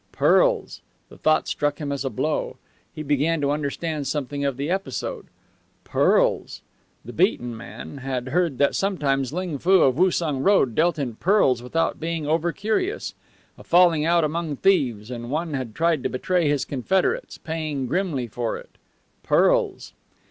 [0.11, 0.81] Pearls!
[1.09, 2.57] The thought struck him as a blow.
[2.91, 5.27] He began to understand something of the episode.
[5.83, 6.61] Pearls!
[7.05, 11.61] The beaten man had heard that sometimes Ling Foo of Woosung Road dealt in pearls
[11.61, 13.13] without being overcurious.
[13.59, 18.25] A falling out among thieves, and one had tried to betray his confederates, paying grimly
[18.25, 18.79] for it.
[19.21, 19.93] Pearls!